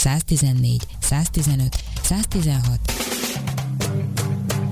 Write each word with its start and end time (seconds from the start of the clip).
114, 0.00 0.86
115, 1.00 1.76
116. 2.02 2.80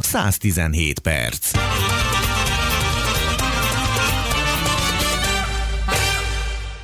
117 0.00 0.98
perc. 0.98 1.50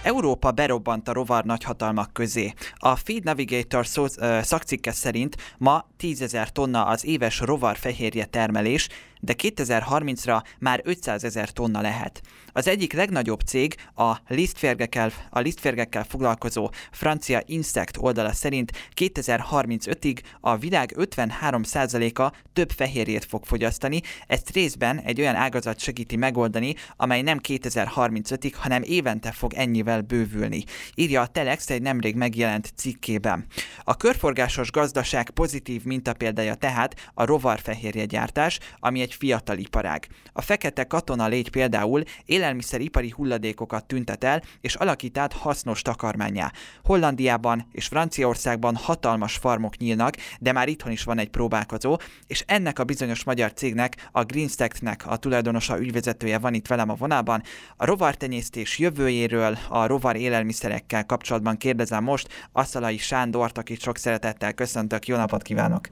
Európa 0.02 0.50
berobbant 0.50 1.08
a 1.08 1.12
rovar 1.12 1.44
nagyhatalmak 1.44 2.12
közé. 2.12 2.52
A 2.76 2.96
Feed 2.96 3.24
Navigator 3.24 3.86
szó, 3.86 4.06
ö, 4.16 4.38
szakcikke 4.42 4.92
szerint 4.92 5.36
ma 5.58 5.86
10 5.96 6.36
tonna 6.52 6.86
az 6.86 7.04
éves 7.04 7.40
rovar 7.40 7.76
fehérje 7.76 8.24
termelés, 8.24 8.88
de 9.24 9.34
2030-ra 9.42 10.42
már 10.58 10.80
500 10.84 11.24
ezer 11.24 11.50
tonna 11.50 11.80
lehet. 11.80 12.22
Az 12.56 12.68
egyik 12.68 12.92
legnagyobb 12.92 13.40
cég 13.40 13.74
a 13.94 14.16
lisztférgekkel, 14.28 15.12
a 15.30 15.40
lisztférgekkel 15.40 16.04
foglalkozó 16.04 16.70
francia 16.90 17.42
Insect 17.46 17.96
oldala 17.96 18.32
szerint 18.32 18.72
2035-ig 19.00 20.18
a 20.40 20.56
világ 20.56 20.94
53%-a 20.98 22.32
több 22.52 22.70
fehérjét 22.70 23.24
fog 23.24 23.44
fogyasztani, 23.44 24.00
ezt 24.26 24.50
részben 24.50 25.00
egy 25.00 25.20
olyan 25.20 25.34
ágazat 25.34 25.78
segíti 25.78 26.16
megoldani, 26.16 26.74
amely 26.96 27.22
nem 27.22 27.40
2035-ig, 27.48 28.52
hanem 28.54 28.82
évente 28.82 29.32
fog 29.32 29.52
ennyivel 29.54 30.00
bővülni, 30.00 30.64
írja 30.94 31.20
a 31.20 31.26
Telex 31.26 31.70
egy 31.70 31.82
nemrég 31.82 32.14
megjelent 32.14 32.72
cikkében. 32.76 33.46
A 33.84 33.96
körforgásos 33.96 34.70
gazdaság 34.70 35.30
pozitív 35.30 35.84
mintapéldája 35.84 36.54
tehát 36.54 37.10
a 37.14 37.24
rovarfehérje 37.24 38.04
gyártás, 38.04 38.58
ami 38.78 39.00
egy 39.00 39.13
fiatal 39.14 39.58
iparág. 39.58 40.06
A 40.32 40.40
fekete 40.40 40.84
katona 40.84 41.26
légy 41.26 41.50
például 41.50 42.02
élelmiszeripari 42.24 43.10
hulladékokat 43.10 43.86
tüntet 43.86 44.24
el, 44.24 44.42
és 44.60 44.74
alakít 44.74 45.18
át 45.18 45.32
hasznos 45.32 45.82
takarmányá. 45.82 46.52
Hollandiában 46.84 47.66
és 47.72 47.86
Franciaországban 47.86 48.76
hatalmas 48.76 49.36
farmok 49.36 49.76
nyílnak, 49.76 50.16
de 50.40 50.52
már 50.52 50.68
itthon 50.68 50.92
is 50.92 51.04
van 51.04 51.18
egy 51.18 51.30
próbálkozó, 51.30 51.96
és 52.26 52.44
ennek 52.46 52.78
a 52.78 52.84
bizonyos 52.84 53.24
magyar 53.24 53.52
cégnek, 53.52 54.08
a 54.12 54.24
Greenstack-nek 54.24 55.06
a 55.06 55.16
tulajdonosa 55.16 55.80
ügyvezetője 55.80 56.38
van 56.38 56.54
itt 56.54 56.66
velem 56.66 56.88
a 56.88 56.94
vonalban. 56.94 57.42
A 57.76 57.84
rovartenyésztés 57.84 58.78
jövőjéről, 58.78 59.58
a 59.68 59.86
rovar 59.86 60.16
élelmiszerekkel 60.16 61.06
kapcsolatban 61.06 61.56
kérdezem 61.56 62.04
most 62.04 62.48
Asszalai 62.52 62.98
Sándort, 62.98 63.58
akit 63.58 63.80
sok 63.80 63.96
szeretettel 63.96 64.52
köszöntök. 64.52 65.06
Jó 65.06 65.16
napot 65.16 65.42
kívánok! 65.42 65.88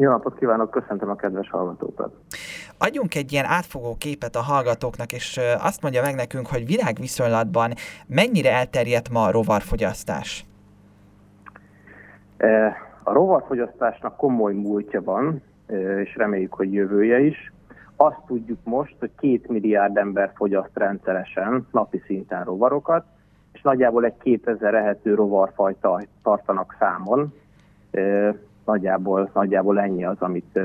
Jó 0.00 0.10
napot 0.10 0.38
kívánok, 0.38 0.70
köszöntöm 0.70 1.10
a 1.10 1.14
kedves 1.14 1.50
hallgatókat. 1.50 2.14
Adjunk 2.78 3.14
egy 3.14 3.32
ilyen 3.32 3.44
átfogó 3.44 3.96
képet 3.98 4.36
a 4.36 4.40
hallgatóknak, 4.40 5.12
és 5.12 5.40
azt 5.58 5.82
mondja 5.82 6.02
meg 6.02 6.14
nekünk, 6.14 6.46
hogy 6.46 6.66
világviszonylatban 6.66 7.72
mennyire 8.06 8.52
elterjedt 8.52 9.10
ma 9.10 9.24
a 9.24 9.30
rovarfogyasztás? 9.30 10.44
A 13.02 13.12
rovarfogyasztásnak 13.12 14.16
komoly 14.16 14.54
múltja 14.54 15.02
van, 15.02 15.42
és 16.04 16.16
reméljük, 16.16 16.54
hogy 16.54 16.72
jövője 16.72 17.20
is. 17.20 17.52
Azt 17.96 18.20
tudjuk 18.26 18.58
most, 18.64 18.94
hogy 18.98 19.10
két 19.18 19.48
milliárd 19.48 19.96
ember 19.96 20.32
fogyaszt 20.34 20.74
rendszeresen 20.74 21.66
napi 21.70 22.02
szinten 22.06 22.44
rovarokat, 22.44 23.04
és 23.52 23.62
nagyjából 23.62 24.04
egy 24.04 24.16
2000 24.22 24.74
ehető 24.74 25.14
rovarfajta 25.14 26.00
tartanak 26.22 26.76
számon 26.78 27.34
nagyjából, 28.64 29.30
nagyjából 29.34 29.80
ennyi 29.80 30.04
az, 30.04 30.16
amit 30.18 30.60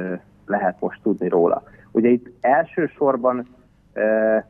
lehet 0.45 0.79
most 0.79 1.01
tudni 1.01 1.27
róla. 1.27 1.63
Ugye 1.91 2.09
itt 2.09 2.29
elsősorban 2.41 3.47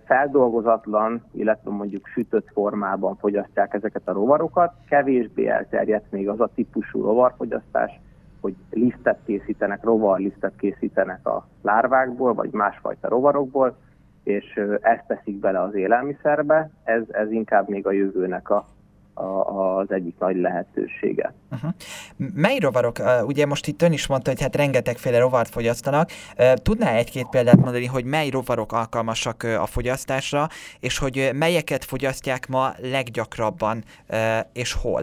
feldolgozatlan, 0.06 1.24
illetve 1.32 1.72
mondjuk 1.72 2.08
sütött 2.08 2.48
formában 2.54 3.16
fogyasztják 3.16 3.74
ezeket 3.74 4.08
a 4.08 4.12
rovarokat, 4.14 4.74
kevésbé 4.90 5.48
elterjedt 5.48 6.12
még 6.12 6.30
az 6.30 6.40
a 6.40 6.50
típusú 6.56 7.02
rovarfogyasztás, 7.02 8.00
hogy 8.42 8.56
lisztet 8.70 9.20
készítenek, 9.26 9.84
rovarlisztet 9.84 10.54
készítenek 10.58 11.28
a 11.28 11.48
lárvákból, 11.62 12.34
vagy 12.34 12.52
másfajta 12.52 13.10
rovarokból, 13.10 13.78
és 14.24 14.62
ezt 14.82 15.08
teszik 15.08 15.40
bele 15.40 15.62
az 15.62 15.76
élelmiszerbe, 15.76 16.70
ez, 16.84 17.04
ez 17.12 17.32
inkább 17.32 17.70
még 17.70 17.88
a 17.88 17.92
jövőnek 17.92 18.50
a 18.50 18.68
az 19.16 19.92
egyik 19.92 20.16
nagy 20.20 20.36
lehetősége. 20.36 21.34
Uh-huh. 21.52 21.72
Mely 22.34 22.60
rovarok, 22.60 22.96
ugye 23.26 23.46
most 23.46 23.68
itt 23.68 23.82
ön 23.82 23.92
is 23.92 24.08
mondta, 24.08 24.30
hogy 24.30 24.42
hát 24.42 24.56
rengetegféle 24.56 25.20
rovart 25.20 25.50
fogyasztanak, 25.50 26.10
tudná 26.64 26.92
egy-két 26.92 27.30
példát 27.30 27.56
mondani, 27.56 27.86
hogy 27.86 28.06
mely 28.06 28.30
rovarok 28.30 28.72
alkalmasak 28.74 29.44
a 29.44 29.66
fogyasztásra, 29.66 30.48
és 30.80 30.98
hogy 30.98 31.30
melyeket 31.34 31.86
fogyasztják 31.86 32.48
ma 32.48 32.70
leggyakrabban, 32.82 33.84
és 34.54 34.74
hol? 34.74 35.02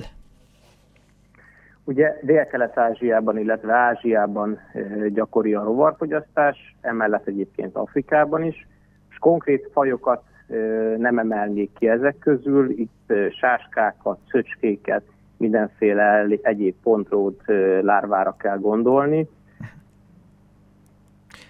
Ugye 1.84 2.18
Dél-Kelet-Ázsiában, 2.22 3.38
illetve 3.38 3.72
Ázsiában 3.74 4.58
gyakori 5.08 5.54
a 5.54 5.62
rovarfogyasztás, 5.62 6.74
emellett 6.80 7.26
egyébként 7.26 7.76
Afrikában 7.76 8.42
is, 8.42 8.66
és 9.10 9.18
konkrét 9.18 9.70
fajokat 9.72 10.22
nem 10.96 11.18
emelnék 11.18 11.70
ki 11.78 11.88
ezek 11.88 12.18
közül. 12.18 12.70
Itt 12.70 13.12
sáskákat, 13.40 14.18
szöcskéket, 14.30 15.02
mindenféle 15.36 16.26
egyéb 16.42 16.74
pontrót 16.82 17.42
lárvára 17.80 18.36
kell 18.38 18.58
gondolni. 18.58 19.28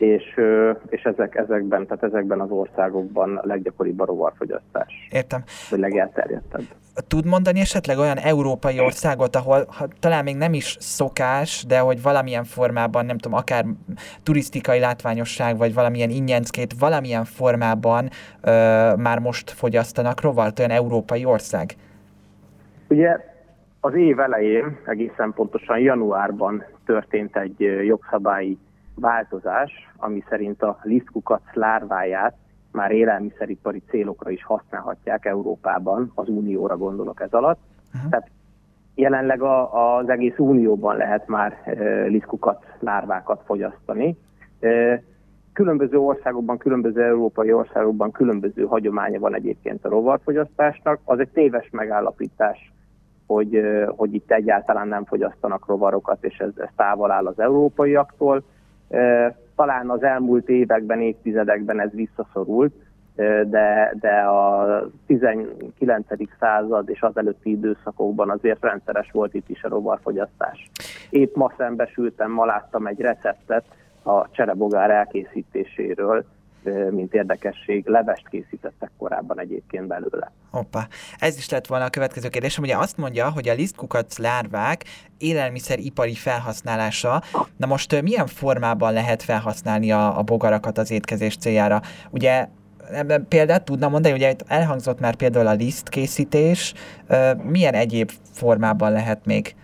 És, 0.03 0.41
és 0.89 1.03
ezek, 1.03 1.35
ezekben, 1.35 1.87
tehát 1.87 2.03
ezekben 2.03 2.41
az 2.41 2.51
országokban 2.51 3.37
a 3.37 3.47
leggyakoribb 3.47 4.01
a 4.01 4.05
rovarfogyasztás. 4.05 5.09
Értem. 5.11 5.43
Vagy 5.71 5.79
legelterjedtebb 5.79 6.63
tud 7.09 7.27
mondani 7.27 7.61
esetleg 7.61 7.99
olyan 7.99 8.17
európai 8.19 8.81
országot, 8.81 9.37
ahol 9.37 9.65
ha, 9.69 9.87
talán 10.01 10.25
még 10.25 10.37
nem 10.37 10.55
is 10.55 10.77
szokás, 10.81 11.65
de 11.69 11.79
hogy 11.79 12.03
valamilyen 12.03 12.45
formában, 12.45 13.07
nem 13.07 13.19
tudom, 13.19 13.39
akár 13.39 13.65
turisztikai 14.23 14.79
látványosság, 14.79 15.57
vagy 15.57 15.75
valamilyen 15.75 16.11
ingyenckét, 16.11 16.75
valamilyen 16.79 17.25
formában 17.25 18.09
ö, 18.41 18.51
már 18.97 19.19
most 19.19 19.51
fogyasztanak 19.51 20.21
rovart, 20.21 20.59
olyan 20.59 20.71
európai 20.71 21.25
ország? 21.25 21.75
Ugye 22.89 23.19
az 23.81 23.95
év 23.95 24.19
elején, 24.19 24.79
egészen 24.87 25.33
pontosan 25.35 25.79
januárban 25.79 26.65
történt 26.85 27.37
egy 27.37 27.61
jogszabályi 27.87 28.59
változás, 28.95 29.73
ami 29.97 30.25
szerint 30.29 30.63
a 30.63 30.79
lisztkukac 30.83 31.43
lárváját 31.53 32.35
már 32.73 32.91
élelmiszeripari 32.91 33.83
célokra 33.89 34.31
is 34.31 34.45
használhatják 34.45 35.25
Európában, 35.25 36.13
az 36.15 36.29
Unióra 36.29 36.77
gondolok 36.77 37.21
ez 37.21 37.33
alatt. 37.33 37.59
Uh-huh. 37.95 38.11
Tehát 38.11 38.31
jelenleg 38.95 39.43
a, 39.43 39.97
az 39.97 40.09
egész 40.09 40.39
Unióban 40.39 40.97
lehet 40.97 41.27
már 41.27 41.63
e, 41.65 42.03
liszkukat, 42.03 42.65
lárvákat 42.79 43.43
fogyasztani. 43.45 44.17
E, 44.61 45.03
különböző 45.53 45.99
országokban, 45.99 46.59
különböző 46.59 47.03
európai 47.03 47.53
országokban 47.53 48.11
különböző 48.11 48.65
hagyománya 48.65 49.19
van 49.19 49.35
egyébként 49.35 49.85
a 49.85 49.89
rovarfogyasztásnak. 49.89 51.01
Az 51.05 51.19
egy 51.19 51.29
téves 51.29 51.69
megállapítás, 51.71 52.73
hogy, 53.27 53.55
e, 53.55 53.87
hogy 53.87 54.15
itt 54.15 54.31
egyáltalán 54.31 54.89
nem 54.89 55.05
fogyasztanak 55.05 55.67
rovarokat, 55.67 56.25
és 56.25 56.39
ez, 56.39 56.51
ez 56.57 56.69
távol 56.77 57.11
áll 57.11 57.27
az 57.27 57.41
európaiaktól 57.41 58.43
talán 59.57 59.91
az 59.91 60.03
elmúlt 60.03 60.49
években, 60.49 61.01
évtizedekben 61.01 61.81
ez 61.81 61.91
visszaszorult, 61.91 62.75
de, 63.47 63.95
de 64.01 64.21
a 64.21 64.67
19. 65.07 66.07
század 66.39 66.89
és 66.89 67.01
az 67.01 67.17
előtti 67.17 67.51
időszakokban 67.51 68.31
azért 68.31 68.63
rendszeres 68.63 69.11
volt 69.13 69.35
itt 69.35 69.49
is 69.49 69.63
a 69.63 69.69
rovarfogyasztás. 69.69 70.71
Épp 71.11 71.35
ma 71.35 71.53
szembesültem, 71.57 72.31
ma 72.31 72.45
láttam 72.45 72.87
egy 72.87 73.01
receptet 73.01 73.65
a 74.03 74.31
cserebogár 74.31 74.91
elkészítéséről, 74.91 76.25
mint 76.91 77.15
érdekesség, 77.15 77.87
levest 77.87 78.29
készítettek 78.29 78.91
korábban 78.99 79.41
egyébként 79.41 79.87
belőle. 79.87 80.33
Hoppá, 80.51 80.87
ez 81.19 81.37
is 81.37 81.49
lett 81.49 81.67
volna 81.67 81.85
a 81.85 81.91
következő 81.91 82.29
kérdésem. 82.29 82.65
Ugye 82.65 82.77
azt 82.77 82.97
mondja, 82.97 83.31
hogy 83.31 83.49
a 83.49 83.55
lisztkukac 83.55 84.19
lárvák 84.19 84.85
élelmiszeripari 85.19 86.15
felhasználása, 86.15 87.23
na 87.57 87.67
most 87.67 88.03
milyen 88.03 88.27
formában 88.27 88.93
lehet 88.93 89.23
felhasználni 89.23 89.93
a, 89.93 90.19
a 90.19 90.23
bogarakat 90.23 90.79
az 90.79 90.91
étkezés 90.91 91.37
céljára? 91.37 91.81
Ugye 92.11 92.49
ebben 92.93 93.27
példát 93.29 93.65
tudna 93.65 93.89
mondani, 93.89 94.15
ugye 94.15 94.35
elhangzott 94.47 95.01
már 95.01 95.15
például 95.15 95.47
a 95.47 95.53
lisztkészítés, 95.53 96.75
milyen 97.43 97.75
egyéb 97.75 98.11
formában 98.33 98.93
lehet 98.93 99.27
még? 99.27 99.55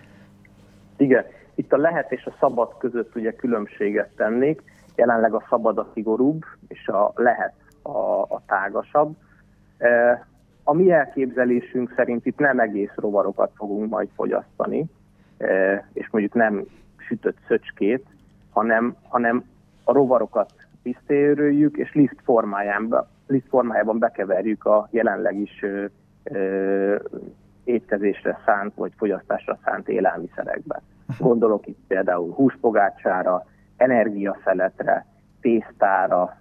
Igen, 0.97 1.25
itt 1.55 1.73
a 1.73 1.77
lehet 1.77 2.11
és 2.11 2.25
a 2.25 2.35
szabad 2.39 2.77
között 2.77 3.15
ugye 3.15 3.31
különbséget 3.31 4.09
tennék 4.15 4.61
Jelenleg 4.99 5.33
a 5.33 5.45
szabad 5.49 5.77
a 5.77 5.89
szigorúbb, 5.93 6.43
és 6.67 6.87
a 6.87 7.11
lehet 7.15 7.53
a, 7.81 8.21
a 8.21 8.41
tágasabb. 8.47 9.15
A 10.63 10.73
mi 10.73 10.91
elképzelésünk 10.91 11.93
szerint 11.95 12.25
itt 12.25 12.37
nem 12.37 12.59
egész 12.59 12.91
rovarokat 12.95 13.51
fogunk 13.55 13.89
majd 13.89 14.09
fogyasztani, 14.15 14.85
és 15.93 16.09
mondjuk 16.11 16.33
nem 16.33 16.65
sütött 16.97 17.37
szöcskét, 17.47 18.05
hanem, 18.51 18.95
hanem 19.07 19.43
a 19.83 19.93
rovarokat 19.93 20.53
tisztélőjük, 20.83 21.77
és 21.77 21.93
liszt 21.93 22.19
formájában, 22.23 23.07
liszt 23.27 23.47
formájában 23.47 23.99
bekeverjük 23.99 24.65
a 24.65 24.87
jelenleg 24.91 25.39
is 25.39 25.65
étkezésre 27.63 28.39
szánt 28.45 28.75
vagy 28.75 28.91
fogyasztásra 28.97 29.59
szánt 29.63 29.89
élelmiszerekbe. 29.89 30.81
Gondolok 31.19 31.67
itt 31.67 31.79
például 31.87 32.33
húspogácsára, 32.33 33.45
energiaszeletre, 33.79 35.05
tésztára, 35.41 36.37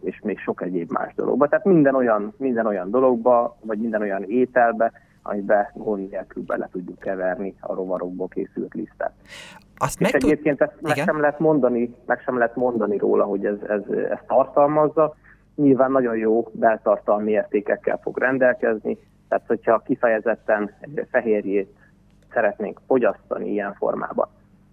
és 0.00 0.20
még 0.22 0.38
sok 0.38 0.62
egyéb 0.62 0.90
más 0.90 1.14
dologba. 1.14 1.48
Tehát 1.48 1.64
minden 1.64 1.94
olyan, 1.94 2.34
minden 2.36 2.66
olyan 2.66 2.90
dologba, 2.90 3.56
vagy 3.60 3.78
minden 3.78 4.00
olyan 4.00 4.22
ételbe, 4.22 4.92
amiben 5.22 5.66
gond 5.74 6.10
nélkül 6.10 6.42
bele 6.42 6.68
tudjuk 6.72 6.98
keverni 6.98 7.54
a 7.60 7.74
rovarokból 7.74 8.28
készült 8.28 8.74
lisztet. 8.74 9.12
Azt 9.76 10.00
és 10.00 10.12
meg 10.12 10.22
egyébként 10.22 10.60
ezt 10.60 10.80
meg 10.80 10.96
sem, 10.96 11.20
lehet 11.20 11.38
mondani, 11.38 11.94
meg 12.06 12.20
sem 12.20 12.38
lehet 12.38 12.56
mondani 12.56 12.96
róla, 12.96 13.24
hogy 13.24 13.44
ez, 13.46 13.56
ez, 13.68 13.82
ez 14.10 14.18
tartalmazza. 14.26 15.14
Nyilván 15.54 15.90
nagyon 15.90 16.16
jó 16.16 16.50
beltartalmi 16.52 17.30
értékekkel 17.30 17.98
fog 18.02 18.18
rendelkezni, 18.18 18.98
tehát 19.28 19.44
hogyha 19.46 19.78
kifejezetten 19.78 20.70
fehérjét 21.10 21.74
szeretnénk 22.32 22.80
fogyasztani 22.86 23.50
ilyen 23.50 23.74
formában, 23.74 24.28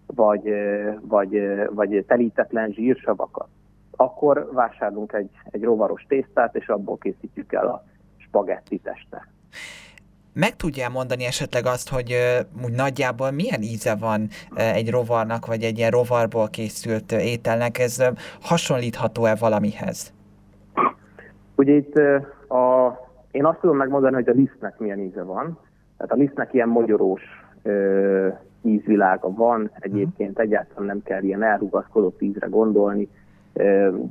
vagy, 0.07 0.53
vagy, 1.01 1.41
vagy 1.69 2.03
telítetlen 2.07 2.71
zsírsavakat, 2.71 3.47
akkor 3.95 4.49
vásárolunk 4.53 5.13
egy, 5.13 5.29
egy 5.51 5.63
rovaros 5.63 6.05
tésztát, 6.07 6.55
és 6.55 6.67
abból 6.67 6.97
készítjük 6.97 7.53
el 7.53 7.67
a 7.67 7.83
spagetti 8.17 8.77
testet. 8.77 9.27
Meg 10.33 10.55
tudjál 10.55 10.89
mondani 10.89 11.25
esetleg 11.25 11.65
azt, 11.65 11.89
hogy 11.89 12.15
úgy 12.65 12.71
nagyjából 12.71 13.31
milyen 13.31 13.61
íze 13.61 13.95
van 13.95 14.27
egy 14.55 14.89
rovarnak, 14.89 15.45
vagy 15.45 15.63
egy 15.63 15.77
ilyen 15.77 15.91
rovarból 15.91 16.47
készült 16.47 17.11
ételnek? 17.11 17.79
Ez 17.79 18.03
hasonlítható-e 18.41 19.35
valamihez? 19.35 20.13
Ugye 21.55 21.73
itt 21.73 21.95
a, 22.49 22.93
én 23.31 23.45
azt 23.45 23.59
tudom 23.59 23.77
megmondani, 23.77 24.13
hogy 24.15 24.29
a 24.29 24.31
lisztnek 24.31 24.77
milyen 24.77 24.99
íze 24.99 25.23
van. 25.23 25.59
Tehát 25.97 26.11
a 26.11 26.15
lisztnek 26.15 26.53
ilyen 26.53 26.69
mogyorós 26.69 27.21
ö, 27.63 28.27
ízvilága 28.65 29.33
van, 29.33 29.71
egyébként 29.79 30.39
egyáltalán 30.39 30.85
nem 30.85 31.03
kell 31.03 31.23
ilyen 31.23 31.43
elrugaszkodott 31.43 32.21
ízre 32.21 32.47
gondolni, 32.47 33.09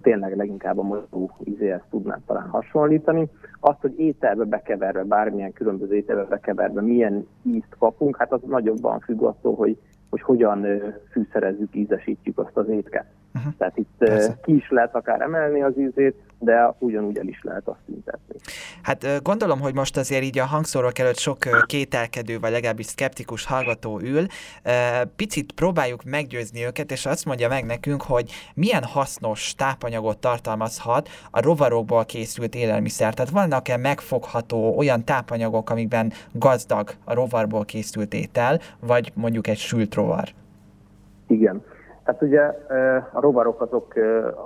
tényleg 0.02 0.36
leginkább 0.36 0.78
a 0.78 0.82
mozgó 0.82 1.30
ízéhez 1.44 1.80
tudnám 1.90 2.22
talán 2.26 2.48
hasonlítani. 2.48 3.28
Azt, 3.60 3.80
hogy 3.80 3.98
ételbe 3.98 4.44
bekeverve, 4.44 5.02
bármilyen 5.02 5.52
különböző 5.52 5.94
ételbe 5.94 6.24
bekeverve 6.24 6.80
milyen 6.80 7.26
ízt 7.42 7.76
kapunk, 7.78 8.16
hát 8.16 8.32
az 8.32 8.40
nagyobban 8.46 9.00
függ 9.00 9.22
attól, 9.22 9.54
hogy, 9.54 9.78
hogy 10.10 10.22
hogyan 10.22 10.66
fűszerezzük, 11.10 11.74
ízesítjük 11.74 12.38
azt 12.38 12.56
az 12.56 12.68
étket. 12.68 13.04
Uh-huh. 13.34 13.52
Tehát 13.58 13.76
itt 13.76 13.90
Persze. 13.98 14.38
ki 14.42 14.54
is 14.54 14.70
lehet 14.70 14.94
akár 14.94 15.20
emelni 15.20 15.62
az 15.62 15.78
ízét, 15.78 16.16
de 16.44 16.74
ugyanúgy 16.78 17.18
el 17.18 17.26
is 17.26 17.40
lehet 17.42 17.68
azt 17.68 17.78
tüntetni. 17.86 18.36
Hát 18.82 19.22
gondolom, 19.22 19.60
hogy 19.60 19.74
most 19.74 19.96
azért 19.96 20.22
így 20.22 20.38
a 20.38 20.44
hangszórók 20.44 20.98
előtt 20.98 21.18
sok 21.18 21.38
kételkedő, 21.66 22.38
vagy 22.38 22.50
legalábbis 22.50 22.86
szkeptikus 22.86 23.44
hallgató 23.44 24.00
ül. 24.00 24.26
Picit 25.16 25.52
próbáljuk 25.52 26.04
meggyőzni 26.04 26.64
őket, 26.64 26.90
és 26.90 27.06
azt 27.06 27.24
mondja 27.24 27.48
meg 27.48 27.64
nekünk, 27.64 28.02
hogy 28.02 28.30
milyen 28.54 28.84
hasznos 28.84 29.54
tápanyagot 29.54 30.18
tartalmazhat 30.18 31.08
a 31.30 31.40
rovarokból 31.40 32.04
készült 32.04 32.54
élelmiszer. 32.54 33.14
Tehát 33.14 33.30
vannak-e 33.30 33.76
megfogható 33.76 34.76
olyan 34.76 35.04
tápanyagok, 35.04 35.70
amikben 35.70 36.12
gazdag 36.32 36.90
a 37.04 37.14
rovarból 37.14 37.64
készült 37.64 38.14
étel, 38.14 38.60
vagy 38.80 39.12
mondjuk 39.14 39.46
egy 39.46 39.58
sült 39.58 39.94
rovar? 39.94 40.28
Igen. 41.26 41.62
Tehát 42.04 42.22
ugye 42.22 42.40
a 43.12 43.20
rovarok 43.20 43.60
azok, 43.60 43.94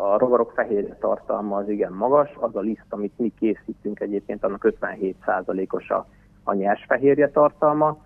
a 0.00 0.18
rovarok 0.18 0.52
fehérje 0.54 0.96
tartalma 1.00 1.56
az 1.56 1.68
igen 1.68 1.92
magas, 1.92 2.30
az 2.40 2.56
a 2.56 2.60
liszt, 2.60 2.86
amit 2.88 3.18
mi 3.18 3.32
készítünk 3.38 4.00
egyébként, 4.00 4.44
annak 4.44 4.74
57%-os 4.80 5.90
a, 5.90 6.06
a 6.44 6.54
nyers 6.54 6.84
fehérje 6.88 7.30
tartalma, 7.30 7.98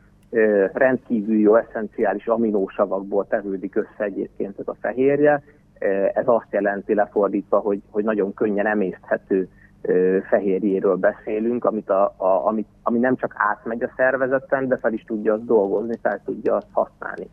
rendkívül 0.72 1.38
jó 1.38 1.54
eszenciális 1.54 2.26
aminósavakból 2.26 3.26
tevődik 3.26 3.76
össze 3.76 4.04
egyébként 4.04 4.58
ez 4.58 4.68
a 4.68 4.76
fehérje, 4.80 5.42
ez 6.14 6.28
azt 6.28 6.46
jelenti 6.50 6.94
lefordítva, 6.94 7.58
hogy, 7.58 7.82
hogy 7.90 8.04
nagyon 8.04 8.34
könnyen 8.34 8.66
emészthető 8.66 9.48
fehérjéről 10.28 10.96
beszélünk, 10.96 11.64
amit 11.64 11.90
a, 11.90 12.14
a, 12.16 12.46
amit, 12.46 12.68
ami 12.82 12.98
nem 12.98 13.16
csak 13.16 13.34
átmegy 13.36 13.82
a 13.82 13.92
szervezeten, 13.96 14.68
de 14.68 14.76
fel 14.76 14.92
is 14.92 15.04
tudja 15.04 15.32
azt 15.32 15.44
dolgozni, 15.44 15.98
fel 16.02 16.20
tudja 16.24 16.56
azt 16.56 16.66
használni. 16.70 17.28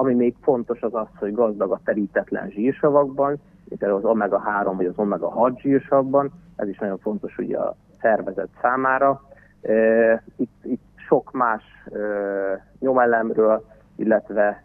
Ami 0.00 0.14
még 0.14 0.34
fontos 0.42 0.80
az 0.82 0.94
az, 0.94 1.06
hogy 1.18 1.34
gazdag 1.34 1.70
a 1.72 1.80
terítetlen 1.84 2.50
zsírsavakban, 2.50 3.40
mint 3.64 3.82
az 3.82 4.02
omega-3 4.04 4.72
vagy 4.76 4.86
az 4.86 4.94
omega-6 4.96 5.60
zsírsavban, 5.60 6.30
ez 6.56 6.68
is 6.68 6.78
nagyon 6.78 6.98
fontos 6.98 7.38
ugye 7.38 7.58
a 7.58 7.76
szervezet 8.00 8.48
számára. 8.60 9.22
Itt, 10.36 10.64
itt 10.64 10.82
sok 10.96 11.32
más 11.32 11.62
nyomelemről, 12.78 13.64
illetve 13.96 14.62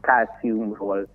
kálciumról, 0.00 1.06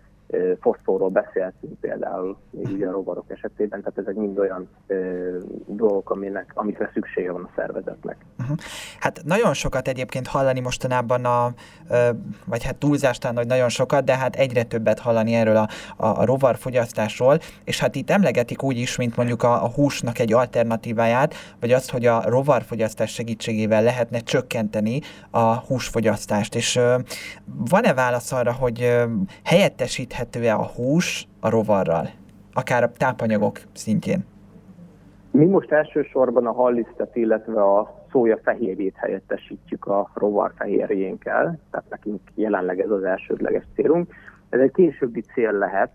foszforról 0.60 1.10
beszéltünk 1.10 1.80
például 1.80 2.38
még 2.50 2.68
ugye 2.74 2.88
a 2.88 2.92
rovarok 2.92 3.26
esetében, 3.28 3.82
tehát 3.82 3.98
ezek 3.98 4.16
mind 4.16 4.40
olyan 4.40 4.70
ö, 4.88 5.38
dolgok, 5.66 6.10
aminek, 6.10 6.52
amikre 6.54 6.90
szüksége 6.94 7.32
van 7.32 7.44
a 7.44 7.50
szervezetnek. 7.56 8.18
Uh-huh. 8.40 8.58
Hát 9.00 9.22
nagyon 9.26 9.54
sokat 9.54 9.88
egyébként 9.88 10.28
hallani 10.28 10.60
mostanában 10.60 11.26
a, 11.26 11.54
ö, 11.90 12.10
vagy 12.46 12.64
hát 12.64 12.76
túlzástán, 12.76 13.36
hogy 13.36 13.48
nagyon 13.48 13.70
sokat, 13.70 14.04
de 14.04 14.18
hát 14.18 14.36
egyre 14.36 14.64
többet 14.64 15.00
hallani 15.00 15.34
erről 15.34 15.56
a, 15.56 15.68
a, 15.98 16.06
a 16.06 16.26
rovarfogyasztásról, 16.26 17.40
és 17.64 17.80
hát 17.80 17.96
itt 17.96 18.10
emlegetik 18.10 18.64
úgy 18.64 18.78
is, 18.78 18.96
mint 18.96 19.16
mondjuk 19.16 19.44
a, 19.44 19.64
a 19.64 19.70
húsnak 19.70 20.20
egy 20.20 20.34
alternatíváját, 20.34 21.34
vagy 21.60 21.72
azt, 21.72 21.92
hogy 21.92 22.06
a 22.06 22.30
rovarfogyasztás 22.30 23.12
segítségével 23.12 23.84
lehetne 23.84 24.20
csökkenteni 24.20 25.02
a 25.30 25.54
húsfogyasztást, 25.54 26.56
és 26.56 26.76
ö, 26.76 26.98
van-e 27.46 27.94
válasz 27.94 28.32
arra, 28.32 28.52
hogy 28.52 29.02
helyettesíthet 29.44 30.23
elérhető-e 30.24 30.56
a 30.56 30.68
hús 30.76 31.28
a 31.40 31.50
rovarral, 31.50 32.10
akár 32.54 32.84
a 32.84 32.92
tápanyagok 32.92 33.60
szintjén? 33.74 34.26
Mi 35.32 35.46
most 35.46 35.72
elsősorban 35.72 36.46
a 36.46 36.52
hallisztet, 36.52 37.16
illetve 37.16 37.64
a 37.64 38.06
szója 38.12 38.40
fehérjét 38.44 38.96
helyettesítjük 38.96 39.86
a 39.86 40.12
rovar 40.14 40.52
fehérjénkkel, 40.58 41.60
tehát 41.72 41.90
nekünk 41.90 42.22
jelenleg 42.36 42.80
ez 42.80 42.90
az 42.90 43.04
elsődleges 43.04 43.64
célunk. 43.76 44.14
Ez 44.50 44.60
egy 44.60 44.72
későbbi 44.72 45.22
cél 45.22 45.52
lehet, 45.52 45.92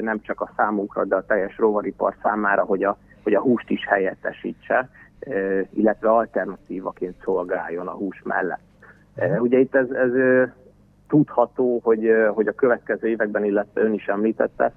nem 0.00 0.20
csak 0.20 0.40
a 0.40 0.50
számunkra, 0.56 1.04
de 1.04 1.14
a 1.14 1.26
teljes 1.26 1.58
rovaripar 1.58 2.14
számára, 2.22 2.64
hogy 2.64 2.84
a, 2.84 2.96
hogy 3.22 3.34
a 3.34 3.40
húst 3.40 3.70
is 3.70 3.86
helyettesítse, 3.86 4.88
illetve 5.70 6.08
alternatívaként 6.08 7.14
szolgáljon 7.24 7.86
a 7.86 7.92
hús 7.92 8.22
mellett. 8.24 8.60
Ugye 9.38 9.58
itt 9.58 9.74
ez, 9.74 9.90
ez 9.90 10.10
tudható, 11.12 11.80
hogy, 11.82 12.10
hogy 12.34 12.46
a 12.46 12.52
következő 12.52 13.08
években, 13.08 13.44
illetve 13.44 13.80
ön 13.80 13.92
is 13.92 14.06
említette, 14.06 14.72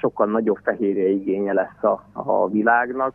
sokkal 0.00 0.26
nagyobb 0.26 0.58
fehérje 0.62 1.08
igénye 1.08 1.52
lesz 1.52 1.82
a, 1.82 2.04
a 2.12 2.48
világnak. 2.48 3.14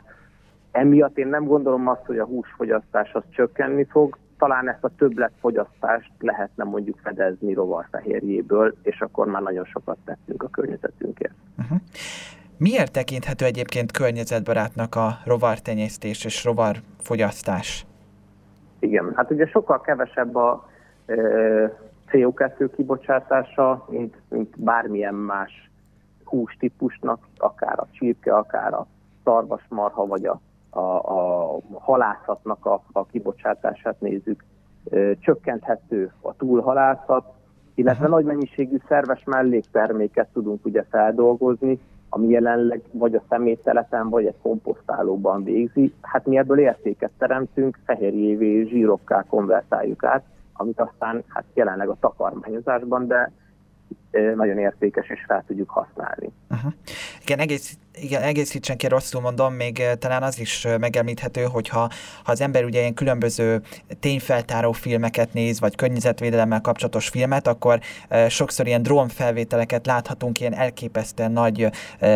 Emiatt 0.72 1.18
én 1.18 1.28
nem 1.28 1.46
gondolom 1.46 1.88
azt, 1.88 2.06
hogy 2.06 2.20
a 2.20 2.26
húsfogyasztás 2.26 3.14
az 3.14 3.24
csökkenni 3.30 3.86
fog, 3.90 4.18
talán 4.38 4.70
ezt 4.70 4.84
a 4.84 4.92
többletfogyasztást 4.98 6.12
lehetne 6.20 6.64
mondjuk 6.64 7.00
fedezni 7.04 7.54
rovarfehérjéből, 7.54 8.76
és 8.82 9.02
akkor 9.02 9.28
már 9.28 9.42
nagyon 9.42 9.66
sokat 9.66 9.98
tettünk 10.06 10.44
a 10.44 10.48
környezetünkért. 10.48 11.34
Uh-huh. 11.58 11.78
Miért 12.58 12.92
tekinthető 12.92 13.46
egyébként 13.46 13.92
környezetbarátnak 13.92 14.96
a 14.96 15.08
rovartenyésztés 15.26 16.26
és 16.26 16.44
rovarfogyasztás? 16.44 17.86
Igen, 18.80 19.12
hát 19.16 19.32
ugye 19.32 19.46
sokkal 19.46 19.82
kevesebb 19.82 20.36
a 20.36 20.70
CO2 22.12 22.70
kibocsátása, 22.76 23.86
mint, 23.90 24.16
mint 24.30 24.60
bármilyen 24.60 25.14
más 25.14 25.70
hústípusnak, 26.24 27.28
akár 27.38 27.80
a 27.80 27.88
csirke, 27.92 28.36
akár 28.36 28.74
a 28.74 28.88
szarvasmarha, 29.24 30.06
vagy 30.06 30.26
a, 30.26 30.40
a, 30.70 30.80
a 30.80 31.60
halászatnak 31.74 32.66
a, 32.66 32.82
a 32.92 33.06
kibocsátását 33.06 34.02
nézzük. 34.02 34.44
Csökkenthető 35.20 36.12
a 36.22 36.36
túlhalászat, 36.36 37.34
illetve 37.74 38.08
nagy 38.08 38.26
mennyiségű 38.26 38.78
szerves 38.88 39.24
mellékterméket 39.24 40.28
tudunk 40.34 40.66
ugye 40.66 40.84
feldolgozni, 40.90 41.80
ami 42.10 42.28
jelenleg 42.28 42.82
vagy 42.92 43.16
a 43.16 43.24
szemétteleten, 43.30 44.10
vagy 44.10 44.26
egy 44.26 44.38
komposztálóban 44.42 45.44
végzi. 45.44 45.94
Hát 46.02 46.26
mi 46.26 46.38
ebből 46.38 46.60
értéket 46.60 47.12
teremtünk, 47.18 47.80
fehérjévé, 47.86 48.64
zsírokká 48.64 49.26
konvertáljuk 49.30 50.04
át, 50.04 50.24
amit 50.58 50.80
aztán 50.80 51.24
hát 51.28 51.46
jelenleg 51.54 51.90
a 51.90 51.98
takarmányozásban, 52.00 53.08
de 53.08 53.32
nagyon 54.36 54.58
értékes, 54.58 55.10
és 55.10 55.24
fel 55.28 55.44
tudjuk 55.48 55.70
használni. 55.70 56.32
Uh-huh. 56.50 56.74
Igen, 57.22 57.40
egész, 57.40 57.78
igen, 58.02 58.22
egészítsen 58.22 58.78
ki, 58.78 58.88
rosszul 58.88 59.22
mondom, 59.22 59.54
még 59.54 59.84
talán 60.00 60.24
az 60.24 60.40
is 60.40 60.68
megemlíthető, 60.80 61.44
hogyha 61.44 61.90
ha 62.24 62.32
az 62.32 62.42
ember 62.42 62.64
ugye 62.64 62.80
ilyen 62.80 62.94
különböző 62.94 63.62
tényfeltáró 64.00 64.72
filmeket 64.72 65.34
néz, 65.34 65.60
vagy 65.60 65.76
környezetvédelemmel 65.76 66.62
kapcsolatos 66.62 67.08
filmet, 67.08 67.48
akkor 67.48 67.80
sokszor 68.28 68.68
ilyen 68.68 68.82
drónfelvételeket 68.82 69.86
láthatunk 69.86 70.40
ilyen 70.40 70.54
elképesztően 70.54 71.32
nagy 71.32 71.70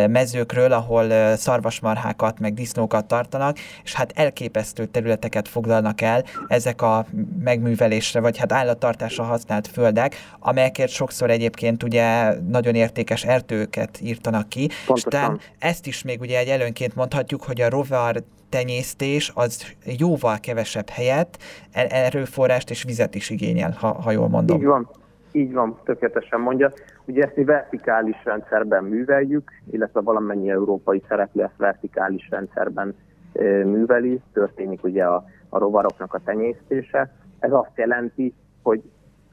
mezőkről, 0.08 0.72
ahol 0.72 1.36
szarvasmarhákat, 1.36 2.38
meg 2.38 2.54
disznókat 2.54 3.06
tartanak, 3.06 3.56
és 3.84 3.94
hát 3.94 4.12
elképesztő 4.14 4.86
területeket 4.86 5.48
foglalnak 5.48 6.00
el 6.00 6.24
ezek 6.48 6.82
a 6.82 7.06
megművelésre, 7.38 8.20
vagy 8.20 8.38
hát 8.38 8.52
állattartásra 8.52 9.24
használt 9.24 9.66
földek, 9.66 10.14
amelyekért 10.38 10.90
sokszor 10.90 11.30
egyébként 11.30 11.82
ugye 11.92 12.40
nagyon 12.50 12.74
értékes 12.74 13.24
erdőket 13.24 14.00
írtanak 14.02 14.48
ki. 14.48 14.68
Pontosan. 14.86 15.36
És 15.38 15.44
ezt 15.58 15.86
is 15.86 16.02
még 16.04 16.20
ugye 16.20 16.38
egy 16.38 16.48
előnként 16.48 16.94
mondhatjuk, 16.94 17.42
hogy 17.42 17.60
a 17.60 17.68
rovar 17.68 18.14
tenyésztés 18.48 19.32
az 19.34 19.74
jóval 19.98 20.38
kevesebb 20.40 20.88
helyet, 20.88 21.38
e- 21.72 21.86
erőforrást 21.90 22.70
és 22.70 22.82
vizet 22.82 23.14
is 23.14 23.30
igényel, 23.30 23.76
ha, 23.80 23.92
ha 23.92 24.10
jól 24.10 24.28
mondom. 24.28 24.56
Így 24.56 24.64
van, 24.64 24.88
így 25.32 25.52
van, 25.52 25.78
tökéletesen 25.84 26.40
mondja. 26.40 26.72
Ugye 27.04 27.24
ezt 27.24 27.36
mi 27.36 27.44
vertikális 27.44 28.16
rendszerben 28.24 28.84
műveljük, 28.84 29.50
illetve 29.70 30.00
valamennyi 30.00 30.50
európai 30.50 31.02
szereplő 31.08 31.42
ezt 31.42 31.56
vertikális 31.56 32.28
rendszerben 32.30 32.94
műveli, 33.64 34.20
történik 34.32 34.84
ugye 34.84 35.04
a, 35.04 35.24
a 35.48 35.58
rovaroknak 35.58 36.14
a 36.14 36.20
tenyésztése. 36.24 37.14
Ez 37.38 37.52
azt 37.52 37.72
jelenti, 37.74 38.34
hogy 38.62 38.82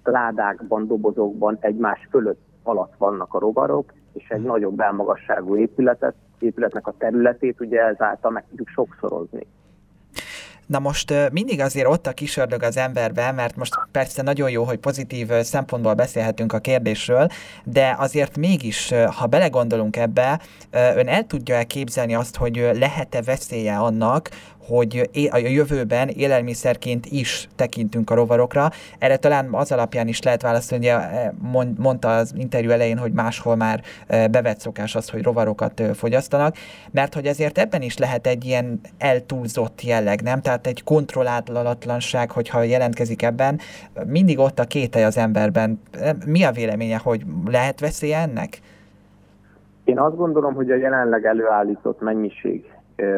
ládákban, 0.04 0.88
dobozokban 0.88 1.58
egymás 1.62 2.08
fölött 2.10 2.49
alatt 2.70 2.94
vannak 2.98 3.34
a 3.34 3.40
rovarok, 3.40 3.94
és 4.14 4.30
egy 4.30 4.42
nagyobb 4.42 4.76
belmagasságú 4.76 5.58
épületet, 5.58 6.16
épületnek 6.40 6.88
a 6.88 6.94
területét 6.98 7.60
ugye 7.60 7.82
ezáltal 7.82 8.32
meg 8.32 8.44
tudjuk 8.50 8.68
sokszorozni. 8.68 9.48
Na 10.66 10.80
most 10.80 11.14
mindig 11.32 11.60
azért 11.60 11.88
ott 11.88 12.08
a 12.08 12.12
kisördög 12.12 12.64
az 12.64 12.78
emberben, 12.78 13.36
mert 13.36 13.56
most 13.56 13.80
persze 13.92 14.22
nagyon 14.22 14.50
jó, 14.50 14.64
hogy 14.64 14.80
pozitív 14.80 15.30
szempontból 15.30 15.94
beszélhetünk 15.94 16.54
a 16.54 16.60
kérdésről, 16.60 17.28
de 17.64 17.96
azért 18.00 18.38
mégis, 18.38 18.94
ha 19.18 19.26
belegondolunk 19.26 19.98
ebbe, 19.98 20.40
ön 20.72 21.08
el 21.08 21.26
tudja 21.26 21.64
képzelni 21.64 22.16
azt, 22.16 22.36
hogy 22.36 22.70
lehet-e 22.74 23.22
veszélye 23.22 23.78
annak, 23.78 24.30
hogy 24.70 25.10
a 25.32 25.38
jövőben 25.38 26.08
élelmiszerként 26.08 27.06
is 27.06 27.48
tekintünk 27.56 28.10
a 28.10 28.16
rovarokra. 28.16 28.70
Erre 29.00 29.18
talán 29.18 29.48
az 29.52 29.72
alapján 29.72 30.08
is 30.08 30.22
lehet 30.22 30.42
válaszolni, 30.42 30.88
hogy 30.88 31.04
e, 31.04 31.34
mondta 31.78 32.16
az 32.16 32.34
interjú 32.38 32.70
elején, 32.70 32.98
hogy 32.98 33.12
máshol 33.12 33.56
már 33.56 33.82
e, 34.08 34.28
bevett 34.28 34.60
szokás 34.60 34.96
az, 34.96 35.10
hogy 35.10 35.24
rovarokat 35.24 35.82
fogyasztanak, 35.94 36.56
mert 36.92 37.14
hogy 37.14 37.26
ezért 37.26 37.58
ebben 37.58 37.82
is 37.82 37.98
lehet 37.98 38.28
egy 38.28 38.46
ilyen 38.46 38.80
eltúlzott 38.98 39.82
jelleg, 39.82 40.22
nem? 40.22 40.42
Tehát 40.42 40.68
egy 40.68 40.84
kontrollálatlanság, 40.84 42.32
hogyha 42.32 42.64
jelentkezik 42.64 43.22
ebben, 43.22 43.60
mindig 44.06 44.40
ott 44.40 44.60
a 44.60 44.64
kételj 44.64 45.06
az 45.06 45.18
emberben. 45.18 45.82
Mi 46.26 46.44
a 46.44 46.52
véleménye, 46.52 46.98
hogy 46.98 47.24
lehet 47.46 47.80
veszélye 47.80 48.18
ennek? 48.18 48.60
Én 49.84 50.00
azt 50.00 50.16
gondolom, 50.16 50.54
hogy 50.54 50.72
a 50.72 50.76
jelenleg 50.76 51.26
előállított 51.26 52.02
mennyiség 52.02 52.66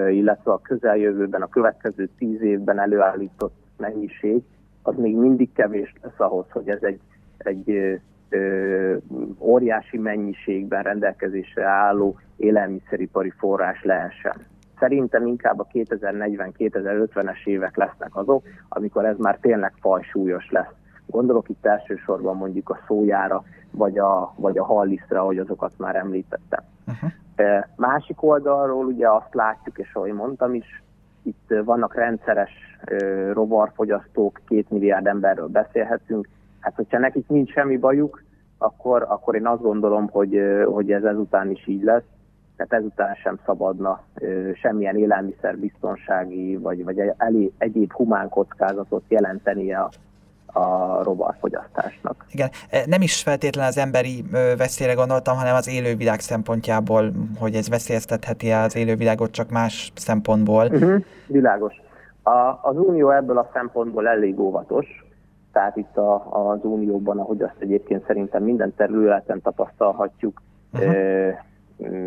illetve 0.09 0.51
a 0.51 0.61
közeljövőben, 0.61 1.41
a 1.41 1.49
következő 1.49 2.09
tíz 2.17 2.41
évben 2.41 2.79
előállított 2.79 3.53
mennyiség, 3.77 4.41
az 4.81 4.95
még 4.97 5.15
mindig 5.15 5.51
kevés 5.53 5.93
lesz 6.01 6.19
ahhoz, 6.19 6.45
hogy 6.49 6.69
ez 6.69 6.83
egy, 6.83 6.99
egy 7.37 7.99
ö, 8.29 8.95
óriási 9.39 9.97
mennyiségben 9.97 10.83
rendelkezésre 10.83 11.65
álló 11.65 12.19
élelmiszeripari 12.37 13.29
forrás 13.29 13.83
lehessen. 13.83 14.35
Szerintem 14.79 15.27
inkább 15.27 15.59
a 15.59 15.67
2040-2050-es 15.73 17.45
évek 17.45 17.75
lesznek 17.75 18.15
azok, 18.15 18.43
amikor 18.69 19.05
ez 19.05 19.17
már 19.17 19.37
tényleg 19.41 19.73
fajsúlyos 19.79 20.49
lesz. 20.49 20.73
Gondolok 21.11 21.49
itt 21.49 21.65
elsősorban 21.65 22.37
mondjuk 22.37 22.69
a 22.69 22.79
szójára, 22.87 23.43
vagy 23.71 23.97
a, 23.97 24.33
vagy 24.35 24.57
a 24.57 24.63
hallisztra, 24.63 25.21
ahogy 25.21 25.37
azokat 25.37 25.71
már 25.77 25.95
említettem. 25.95 26.63
Uh-huh. 26.87 27.11
Másik 27.75 28.23
oldalról 28.23 28.85
ugye 28.85 29.09
azt 29.09 29.33
látjuk, 29.33 29.77
és 29.77 29.93
ahogy 29.93 30.13
mondtam 30.13 30.53
is, 30.53 30.83
itt 31.23 31.53
vannak 31.63 31.95
rendszeres 31.95 32.51
rovarfogyasztók, 33.33 34.41
két 34.47 34.69
milliárd 34.69 35.07
emberről 35.07 35.47
beszélhetünk. 35.47 36.27
Hát, 36.59 36.75
hogyha 36.75 36.99
nekik 36.99 37.27
nincs 37.27 37.51
semmi 37.51 37.77
bajuk, 37.77 38.23
akkor, 38.57 39.05
akkor 39.09 39.35
én 39.35 39.47
azt 39.47 39.61
gondolom, 39.61 40.07
hogy, 40.09 40.41
hogy 40.65 40.91
ez 40.91 41.03
ezután 41.03 41.51
is 41.51 41.67
így 41.67 41.83
lesz. 41.83 42.03
Tehát 42.55 42.73
ezután 42.73 43.15
sem 43.15 43.39
szabadna 43.45 44.03
semmilyen 44.53 44.97
élelmiszerbiztonsági 44.97 46.55
vagy, 46.55 46.83
vagy 46.83 47.13
egyéb 47.57 47.91
humán 47.91 48.29
kockázatot 48.29 49.03
jelentenie 49.07 49.79
a, 49.79 49.89
a 50.53 50.99
rovarfogyasztásnak. 51.03 52.25
Igen, 52.31 52.49
e, 52.69 52.83
nem 52.85 53.01
is 53.01 53.21
feltétlenül 53.21 53.69
az 53.69 53.77
emberi 53.77 54.23
veszélyre 54.57 54.93
gondoltam, 54.93 55.37
hanem 55.37 55.55
az 55.55 55.69
élővilág 55.69 56.19
szempontjából, 56.19 57.11
hogy 57.39 57.55
ez 57.55 57.69
veszélyeztetheti 57.69 58.51
az 58.51 58.75
élővilágot 58.75 59.31
csak 59.31 59.49
más 59.49 59.91
szempontból. 59.95 60.65
Uh-huh, 60.65 61.03
világos. 61.27 61.73
A, 62.23 62.59
az 62.61 62.77
Unió 62.77 63.09
ebből 63.09 63.37
a 63.37 63.49
szempontból 63.53 64.07
elég 64.07 64.39
óvatos, 64.39 65.05
tehát 65.51 65.77
itt 65.77 65.97
a, 65.97 66.49
az 66.49 66.59
Unióban, 66.61 67.19
ahogy 67.19 67.41
azt 67.41 67.55
egyébként 67.59 68.05
szerintem 68.05 68.43
minden 68.43 68.73
területen 68.75 69.41
tapasztalhatjuk, 69.41 70.41
uh-huh. 70.73 71.33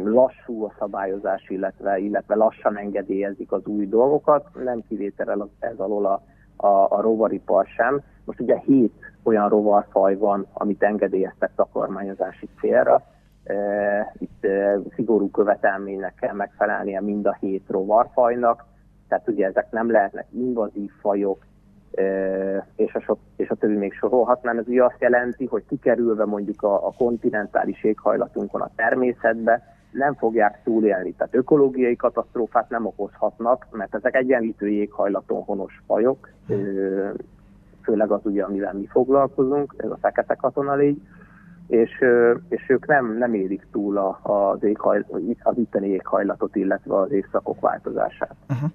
lassú 0.04 0.64
a 0.64 0.72
szabályozás, 0.78 1.48
illetve, 1.48 1.98
illetve 1.98 2.34
lassan 2.34 2.78
engedélyezik 2.78 3.52
az 3.52 3.66
új 3.66 3.86
dolgokat, 3.86 4.46
nem 4.64 4.82
kivétel 4.88 5.48
ez 5.58 5.78
alól 5.78 6.06
a 6.06 6.22
a, 6.56 6.66
a 6.66 7.00
rovaripar 7.00 7.66
sem. 7.66 8.02
Most 8.24 8.40
ugye 8.40 8.58
hét 8.58 8.92
olyan 9.22 9.48
rovarfaj 9.48 10.16
van, 10.16 10.46
amit 10.52 10.82
engedélyeztek 10.82 11.50
takarmányozási 11.56 12.48
célra. 12.60 13.02
E, 13.44 14.14
itt 14.18 14.44
e, 14.44 14.78
szigorú 14.94 15.30
követelménynek 15.30 16.14
kell 16.14 16.34
megfelelnie 16.34 17.00
mind 17.00 17.26
a 17.26 17.36
hét 17.40 17.64
rovarfajnak, 17.68 18.64
tehát 19.08 19.28
ugye 19.28 19.46
ezek 19.46 19.70
nem 19.70 19.90
lehetnek 19.90 20.26
invazív 20.30 20.90
fajok, 21.00 21.44
e, 21.94 22.04
és, 22.76 22.94
a 22.94 23.00
so, 23.00 23.16
és 23.36 23.48
a 23.48 23.54
többi 23.54 23.76
még 23.76 23.92
sorolhatnám. 23.92 24.58
Ez 24.58 24.68
ugye 24.68 24.84
azt 24.84 25.00
jelenti, 25.00 25.46
hogy 25.46 25.64
kikerülve 25.68 26.24
mondjuk 26.24 26.62
a, 26.62 26.86
a 26.86 26.92
kontinentális 26.96 27.84
éghajlatunkon 27.84 28.60
a 28.60 28.70
természetbe, 28.76 29.73
nem 29.94 30.14
fogják 30.14 30.60
túlélni. 30.64 31.12
Tehát 31.12 31.34
ökológiai 31.34 31.96
katasztrófát 31.96 32.70
nem 32.70 32.86
okozhatnak, 32.86 33.66
mert 33.70 33.94
ezek 33.94 34.16
egyenlítő 34.16 34.68
éghajlaton 34.68 35.42
honos 35.42 35.82
fajok, 35.86 36.28
főleg 37.82 38.10
az 38.10 38.20
ugye, 38.22 38.42
amivel 38.42 38.74
mi 38.74 38.86
foglalkozunk, 38.86 39.74
ez 39.76 39.90
a 39.90 39.98
fekete 40.00 40.34
katonalégy, 40.34 41.00
és, 41.66 42.04
és 42.48 42.68
ők 42.68 42.86
nem, 42.86 43.16
nem 43.18 43.34
érik 43.34 43.66
túl 43.72 44.16
az, 44.22 44.62
éghajl, 44.62 45.06
az 45.42 45.58
itteni 45.58 45.88
éghajlatot, 45.88 46.56
illetve 46.56 46.96
az 46.96 47.10
évszakok 47.10 47.60
változását. 47.60 48.34
Uh-huh. 48.48 48.70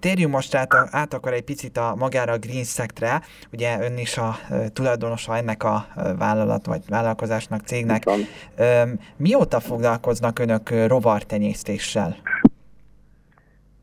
Térjünk 0.00 0.32
most 0.32 0.54
át, 0.54 0.68
át 0.90 1.14
akkor 1.14 1.32
egy 1.32 1.44
picit 1.44 1.76
a 1.76 1.94
magára 1.98 2.32
a 2.32 2.38
Green 2.38 2.64
Sectre, 2.64 3.20
ugye 3.52 3.80
ön 3.80 3.98
is 3.98 4.18
a 4.18 4.34
tulajdonosa 4.72 5.36
ennek 5.36 5.64
a 5.64 5.86
vállalat 6.18 6.66
vagy 6.66 6.82
vállalkozásnak, 6.88 7.60
cégnek. 7.60 8.02
Mióta 9.16 9.60
foglalkoznak 9.60 10.38
önök 10.38 10.70
rovartenyésztéssel? 10.86 12.16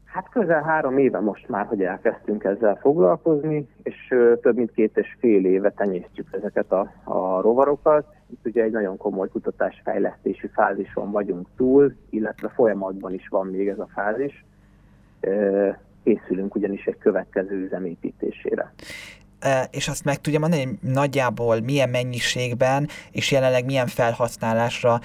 Hát 0.05 0.29
közel 0.29 0.61
három 0.61 0.97
éve 0.97 1.19
most 1.19 1.49
már, 1.49 1.65
hogy 1.65 1.81
elkezdtünk 1.81 2.43
ezzel 2.43 2.77
foglalkozni, 2.81 3.67
és 3.83 3.95
több 4.41 4.55
mint 4.55 4.71
két 4.71 4.97
és 4.97 5.15
fél 5.19 5.45
éve 5.45 5.69
tenyésztjük 5.69 6.27
ezeket 6.31 6.71
a, 6.71 6.91
a 7.03 7.41
rovarokat. 7.41 8.05
Itt 8.31 8.45
ugye 8.45 8.63
egy 8.63 8.71
nagyon 8.71 8.97
komoly 8.97 9.29
kutatásfejlesztési 9.29 10.47
fázison 10.47 11.11
vagyunk 11.11 11.47
túl, 11.55 11.95
illetve 12.09 12.49
folyamatban 12.49 13.13
is 13.13 13.27
van 13.27 13.47
még 13.47 13.67
ez 13.67 13.79
a 13.79 13.87
fázis 13.93 14.45
készülünk 16.03 16.55
ugyanis 16.55 16.85
egy 16.85 16.97
következő 16.97 17.55
üzemépítésére. 17.55 18.73
És 19.71 19.87
azt 19.87 20.05
meg 20.05 20.17
tudja 20.17 20.39
mondani, 20.39 20.63
hogy 20.63 20.77
nagyjából 20.81 21.59
milyen 21.59 21.89
mennyiségben 21.89 22.87
és 23.11 23.31
jelenleg 23.31 23.65
milyen 23.65 23.87
felhasználásra 23.87 24.99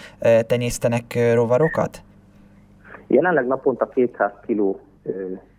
tenyésztenek 0.47 1.19
rovarokat? 1.35 2.03
Jelenleg 3.07 3.47
naponta 3.47 3.89
200 3.89 4.33
kg 4.47 4.77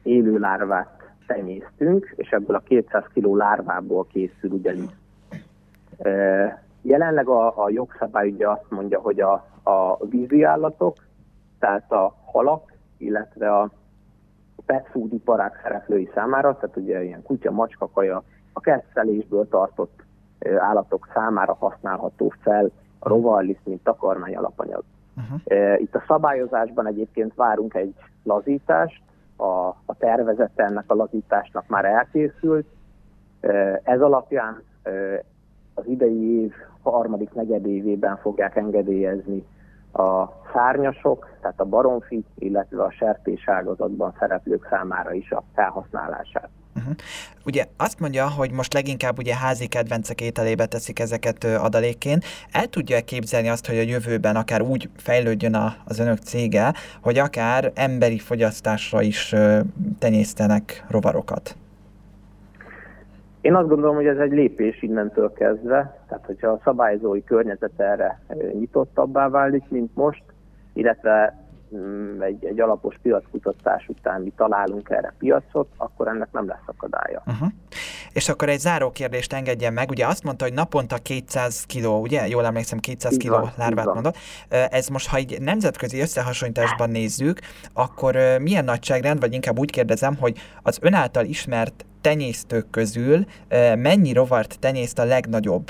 élő 0.03 0.37
lárvát 0.37 1.01
tenyésztünk, 1.27 2.13
és 2.15 2.29
ebből 2.29 2.55
a 2.55 2.59
200 2.59 3.03
kg 3.13 3.35
lárvából 3.35 4.07
készül 4.11 4.51
ugyanis. 4.51 4.89
Jelenleg 6.81 7.27
a, 7.27 7.63
a 7.63 7.69
jogszabály 7.69 8.29
ugye 8.29 8.49
azt 8.49 8.65
mondja, 8.69 8.99
hogy 8.99 9.19
a, 9.19 9.33
a 9.63 10.05
vízi 10.05 10.43
állatok, 10.43 10.95
tehát 11.59 11.91
a 11.91 12.15
halak, 12.25 12.73
illetve 12.97 13.55
a 13.57 13.69
pet 14.65 14.87
food 14.91 15.13
iparák 15.13 15.59
szereplői 15.63 16.09
számára, 16.13 16.55
tehát 16.55 16.77
ugye 16.77 17.03
ilyen 17.03 17.23
kutya, 17.23 17.51
macska, 17.51 17.89
kaja, 17.93 18.23
a 18.53 18.59
kertszelésből 18.59 19.47
tartott 19.47 20.03
állatok 20.57 21.09
számára 21.13 21.55
használható 21.59 22.33
fel 22.39 22.71
a 22.99 23.09
rovarliszt, 23.09 23.65
mint 23.65 23.83
takarmány 23.83 24.35
alapanyag. 24.35 24.83
Uh-huh. 25.17 25.81
Itt 25.81 25.95
a 25.95 26.03
szabályozásban 26.07 26.87
egyébként 26.87 27.35
várunk 27.35 27.73
egy 27.73 27.95
lazítást, 28.23 29.01
a, 29.35 29.67
a 29.85 29.95
tervezete 29.97 30.63
ennek 30.63 30.83
a 30.87 30.95
lazításnak 30.95 31.67
már 31.67 31.85
elkészült. 31.85 32.67
Ez 33.83 34.01
alapján 34.01 34.63
az 35.73 35.87
idei 35.87 36.41
év 36.41 36.53
harmadik 36.83 37.33
negyedévében 37.33 38.17
fogják 38.17 38.55
engedélyezni 38.55 39.45
a 39.93 40.29
szárnyasok, 40.53 41.29
tehát 41.41 41.59
a 41.59 41.65
baromfi, 41.65 42.25
illetve 42.35 42.83
a 42.83 42.91
sertés 42.91 43.47
ágazatban 43.47 44.15
szereplők 44.19 44.67
számára 44.69 45.13
is 45.13 45.31
a 45.31 45.43
felhasználását. 45.55 46.49
Uh-huh. 46.75 46.93
Ugye 47.45 47.65
azt 47.77 47.99
mondja, 47.99 48.29
hogy 48.29 48.51
most 48.51 48.73
leginkább 48.73 49.17
ugye 49.17 49.35
házi 49.35 49.67
kedvencek 49.67 50.21
ételébe 50.21 50.65
teszik 50.65 50.99
ezeket 50.99 51.43
adalékként. 51.43 52.23
El 52.51 52.67
tudja 52.67 53.01
képzelni 53.01 53.49
azt, 53.49 53.67
hogy 53.67 53.77
a 53.77 53.81
jövőben 53.81 54.35
akár 54.35 54.61
úgy 54.61 54.89
fejlődjön 54.97 55.53
a, 55.53 55.75
az 55.85 55.99
önök 55.99 56.17
cége, 56.17 56.73
hogy 57.01 57.17
akár 57.17 57.71
emberi 57.75 58.19
fogyasztásra 58.19 59.01
is 59.01 59.35
tenyésztenek 59.99 60.85
rovarokat? 60.89 61.55
Én 63.41 63.55
azt 63.55 63.67
gondolom, 63.67 63.95
hogy 63.95 64.05
ez 64.05 64.17
egy 64.17 64.31
lépés 64.31 64.81
innentől 64.81 65.33
kezdve, 65.33 65.99
tehát 66.07 66.25
hogyha 66.25 66.47
a 66.47 66.59
szabályzói 66.63 67.23
környezet 67.23 67.79
erre 67.79 68.21
nyitottabbá 68.53 69.29
válik, 69.29 69.63
mint 69.69 69.95
most, 69.95 70.23
illetve 70.73 71.40
egy, 72.19 72.45
egy 72.45 72.59
alapos 72.59 72.95
piackutatás 73.01 73.87
után 73.87 74.21
mi 74.21 74.31
találunk 74.35 74.89
erre 74.89 75.13
piacot, 75.17 75.67
akkor 75.77 76.07
ennek 76.07 76.31
nem 76.31 76.47
lesz 76.47 76.65
akadálya. 76.65 77.23
Uh-huh. 77.25 77.47
És 78.13 78.29
akkor 78.29 78.49
egy 78.49 78.59
záró 78.59 78.91
kérdést 78.91 79.33
engedjen 79.33 79.73
meg. 79.73 79.89
Ugye 79.89 80.05
azt 80.05 80.23
mondta, 80.23 80.43
hogy 80.43 80.53
naponta 80.53 80.95
200 80.95 81.65
kiló, 81.65 82.01
ugye? 82.01 82.27
Jól 82.27 82.45
emlékszem, 82.45 82.79
200 82.79 83.17
kiló 83.17 83.49
lárvát 83.57 83.93
mondott. 83.93 84.17
Ez 84.49 84.87
most, 84.87 85.09
ha 85.09 85.17
egy 85.17 85.37
nemzetközi 85.41 85.99
összehasonlításban 85.99 86.89
nézzük, 86.89 87.39
akkor 87.73 88.15
milyen 88.39 88.65
nagyságrend, 88.65 89.19
vagy 89.19 89.33
inkább 89.33 89.59
úgy 89.59 89.71
kérdezem, 89.71 90.15
hogy 90.19 90.37
az 90.63 90.79
ön 90.81 90.93
által 90.93 91.25
ismert 91.25 91.85
tenyésztők 92.01 92.69
közül 92.69 93.25
mennyi 93.75 94.13
rovart 94.13 94.59
tenyészt 94.59 94.99
a 94.99 95.05
legnagyobb 95.05 95.67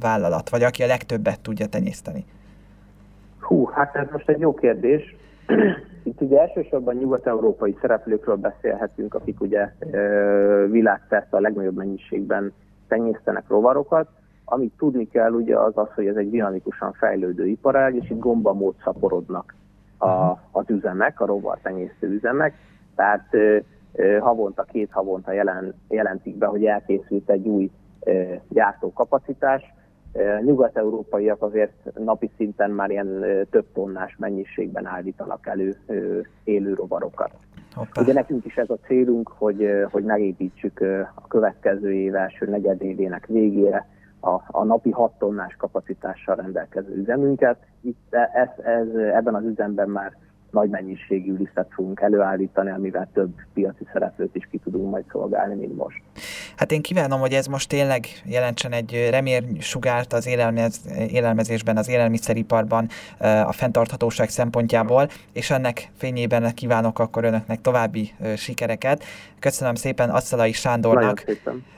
vállalat, 0.00 0.48
vagy 0.48 0.62
aki 0.62 0.82
a 0.82 0.86
legtöbbet 0.86 1.40
tudja 1.40 1.66
tenyészteni? 1.66 2.24
Hú, 3.40 3.66
hát 3.66 3.96
ez 3.96 4.06
most 4.12 4.28
egy 4.28 4.40
jó 4.40 4.54
kérdés. 4.54 5.16
Itt 6.02 6.20
ugye 6.20 6.40
elsősorban 6.40 6.94
nyugat-európai 6.94 7.76
szereplőkről 7.80 8.36
beszélhetünk, 8.36 9.14
akik 9.14 9.40
ugye 9.40 9.72
világszerte 10.70 11.36
a 11.36 11.40
legnagyobb 11.40 11.76
mennyiségben 11.76 12.52
tenyésztenek 12.88 13.48
rovarokat. 13.48 14.08
Amit 14.44 14.72
tudni 14.78 15.08
kell 15.08 15.32
ugye 15.32 15.58
az 15.58 15.72
az, 15.76 15.88
hogy 15.94 16.06
ez 16.06 16.16
egy 16.16 16.30
dinamikusan 16.30 16.92
fejlődő 16.92 17.46
iparág, 17.46 17.94
és 17.94 18.10
itt 18.10 18.18
gombamód 18.18 18.74
szaporodnak 18.84 19.54
a, 19.98 20.30
az 20.50 20.64
üzemek, 20.66 21.20
a 21.20 21.26
rovar 21.26 21.58
tenyésztő 21.62 22.08
üzemek. 22.08 22.54
Tehát 22.94 23.28
havonta, 24.20 24.62
két 24.62 24.90
havonta 24.92 25.32
jelen, 25.32 25.74
jelentik 25.88 26.36
be, 26.36 26.46
hogy 26.46 26.64
elkészült 26.64 27.30
egy 27.30 27.46
új 27.46 27.70
gyártókapacitás. 28.48 29.73
Nyugat-európaiak 30.44 31.42
azért 31.42 31.98
napi 31.98 32.30
szinten 32.36 32.70
már 32.70 32.90
ilyen 32.90 33.24
több 33.50 33.66
tonnás 33.72 34.16
mennyiségben 34.18 34.86
állítanak 34.86 35.46
elő 35.46 35.76
élő 36.44 36.74
rovarokat. 36.74 37.30
Hoppá. 37.74 38.02
Ugye 38.02 38.12
nekünk 38.12 38.44
is 38.44 38.56
ez 38.56 38.70
a 38.70 38.78
célunk, 38.86 39.28
hogy, 39.28 39.68
hogy 39.90 40.04
megépítsük 40.04 40.80
a 41.14 41.26
következő 41.28 41.92
év 41.92 42.14
első 42.14 42.46
negyedévének 42.46 43.26
végére 43.26 43.88
a, 44.20 44.40
a 44.46 44.64
napi 44.64 44.90
6 44.90 45.12
tonnás 45.18 45.56
kapacitással 45.56 46.36
rendelkező 46.36 46.94
üzemünket. 46.96 47.56
Itt 47.80 48.14
ez, 48.32 48.64
ez, 48.64 48.94
ebben 48.94 49.34
az 49.34 49.44
üzemben 49.44 49.88
már 49.88 50.16
nagy 50.54 50.68
mennyiségű 50.68 51.36
lisztet 51.36 51.68
fogunk 51.74 52.00
előállítani, 52.00 52.70
amivel 52.70 53.08
több 53.12 53.30
piaci 53.54 53.86
szereplőt 53.92 54.34
is 54.34 54.48
ki 54.50 54.58
tudunk 54.58 54.90
majd 54.90 55.04
szolgálni, 55.10 55.54
mint 55.54 55.76
most. 55.76 56.02
Hát 56.56 56.72
én 56.72 56.82
kívánom, 56.82 57.20
hogy 57.20 57.32
ez 57.32 57.46
most 57.46 57.68
tényleg 57.68 58.04
jelentsen 58.24 58.72
egy 58.72 59.08
remérsugárt 59.10 60.12
az 60.12 60.26
élelmez, 60.26 60.80
élelmezésben, 61.08 61.76
az 61.76 61.88
élelmiszeriparban 61.88 62.88
a 63.44 63.52
fenntarthatóság 63.52 64.28
szempontjából, 64.28 65.08
és 65.32 65.50
ennek 65.50 65.90
fényében 65.96 66.54
kívánok 66.54 66.98
akkor 66.98 67.24
önöknek 67.24 67.60
további 67.60 68.10
sikereket. 68.36 69.04
Köszönöm 69.38 69.74
szépen 69.74 70.10
Asszalai 70.10 70.52
Sándornak, 70.52 71.24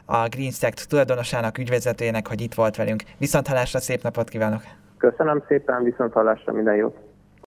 a 0.05 0.29
Green 0.29 0.51
Sect 0.51 0.89
tulajdonosának, 0.89 1.59
ügyvezetőjének, 1.59 2.29
hogy 2.29 2.41
itt 2.41 2.55
volt 2.55 2.77
velünk. 2.77 3.03
Viszont 3.19 3.47
hallásra, 3.47 3.79
szép 3.79 4.03
napot 4.03 4.29
kívánok! 4.29 4.63
Köszönöm 4.99 5.43
szépen, 5.49 5.83
viszont 5.83 6.13
hallásra, 6.13 6.53
minden 6.53 6.75
jót! 6.75 7.06